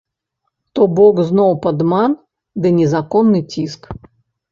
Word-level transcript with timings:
То 0.77 0.85
бок 0.99 1.19
зноў 1.27 1.51
падман 1.65 2.15
ды 2.63 2.71
незаконны 2.79 3.43
ціск. 3.51 3.81